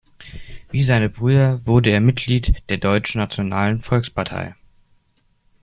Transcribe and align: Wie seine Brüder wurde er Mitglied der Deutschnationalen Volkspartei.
Wie 0.71 0.81
seine 0.83 1.09
Brüder 1.11 1.63
wurde 1.67 1.91
er 1.91 2.01
Mitglied 2.01 2.63
der 2.71 2.77
Deutschnationalen 2.79 3.81
Volkspartei. 3.81 4.55